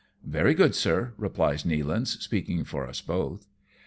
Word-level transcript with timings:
"Very 0.25 0.55
good, 0.55 0.73
sir," 0.73 1.13
replies 1.19 1.61
Nealance, 1.63 2.19
speaking 2.23 2.63
for 2.63 2.87
us 2.87 3.01
both. 3.01 3.45